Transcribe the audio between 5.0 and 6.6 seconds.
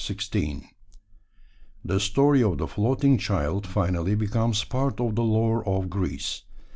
the lore of Greece.